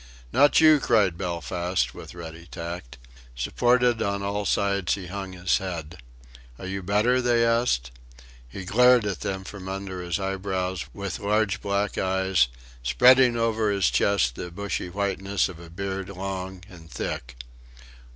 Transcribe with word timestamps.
"Not 0.33 0.59
you," 0.59 0.79
cried 0.79 1.15
Belfast, 1.15 1.93
with 1.93 2.15
ready 2.15 2.47
tact. 2.47 2.97
Supported 3.35 4.01
on 4.01 4.23
all 4.23 4.45
sides, 4.45 4.95
he 4.95 5.05
hung 5.05 5.33
his 5.33 5.59
head. 5.59 5.97
"Are 6.57 6.65
you 6.65 6.81
better?" 6.81 7.21
they 7.21 7.45
asked. 7.45 7.91
He 8.49 8.65
glared 8.65 9.05
at 9.05 9.19
them 9.19 9.43
from 9.43 9.69
under 9.69 10.01
his 10.01 10.19
eyebrows 10.19 10.85
with 10.91 11.19
large 11.19 11.61
black 11.61 11.99
eyes, 11.99 12.47
spreading 12.81 13.37
over 13.37 13.69
his 13.69 13.91
chest 13.91 14.33
the 14.33 14.49
bushy 14.49 14.89
whiteness 14.89 15.47
of 15.47 15.59
a 15.59 15.69
beard 15.69 16.09
long 16.09 16.63
and 16.67 16.89
thick. 16.89 17.35